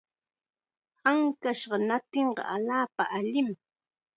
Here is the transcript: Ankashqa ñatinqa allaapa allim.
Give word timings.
Ankashqa 1.09 1.77
ñatinqa 1.87 2.41
allaapa 2.55 3.03
allim. 3.17 3.47